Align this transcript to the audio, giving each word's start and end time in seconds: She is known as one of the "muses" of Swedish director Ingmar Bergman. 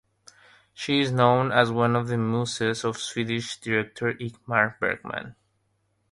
She 0.73 1.01
is 1.01 1.11
known 1.11 1.51
as 1.51 1.71
one 1.71 1.95
of 1.95 2.07
the 2.07 2.17
"muses" 2.17 2.83
of 2.83 2.97
Swedish 2.97 3.57
director 3.59 4.15
Ingmar 4.15 4.79
Bergman. 4.79 5.35